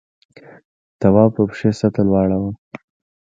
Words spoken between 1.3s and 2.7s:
په پښې سطل واړاوه.